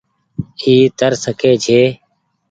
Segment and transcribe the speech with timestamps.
[0.61, 1.81] اي تر سڪي ڇي۔